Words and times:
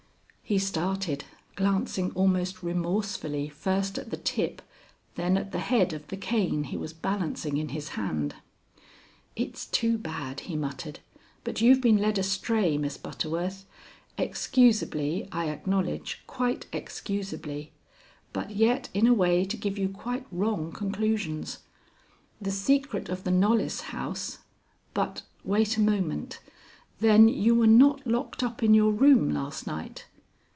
He 0.43 0.59
started, 0.59 1.23
glancing 1.55 2.11
almost 2.11 2.61
remorsefully 2.61 3.47
first 3.47 3.97
at 3.97 4.09
the 4.09 4.17
tip, 4.17 4.61
then 5.15 5.37
at 5.37 5.53
the 5.53 5.59
head 5.61 5.93
of 5.93 6.05
the 6.09 6.17
cane 6.17 6.65
he 6.65 6.75
was 6.75 6.91
balancing 6.91 7.55
in 7.55 7.69
his 7.69 7.87
hand. 7.95 8.35
"It's 9.37 9.65
too 9.65 9.97
bad," 9.97 10.41
he 10.41 10.57
muttered, 10.57 10.99
"but 11.45 11.61
you've 11.61 11.79
been 11.79 11.99
led 11.99 12.17
astray, 12.17 12.77
Miss 12.77 12.97
Butterworth, 12.97 13.65
excusably, 14.17 15.25
I 15.31 15.45
acknowledge, 15.47 16.21
quite 16.27 16.65
excusably, 16.73 17.71
but 18.33 18.51
yet 18.53 18.89
in 18.93 19.07
a 19.07 19.13
way 19.13 19.45
to 19.45 19.55
give 19.55 19.77
you 19.77 19.87
quite 19.87 20.27
wrong 20.33 20.73
conclusions. 20.73 21.59
The 22.41 22.51
secret 22.51 23.07
of 23.07 23.23
the 23.23 23.31
Knollys 23.31 23.79
house 23.95 24.39
But 24.93 25.21
wait 25.45 25.77
a 25.77 25.81
moment. 25.81 26.41
Then 26.99 27.29
you 27.29 27.55
were 27.55 27.67
not 27.67 28.05
locked 28.05 28.43
up 28.43 28.61
in 28.61 28.73
your 28.73 28.91
room 28.91 29.29
last 29.33 29.65
night?" 29.65 30.07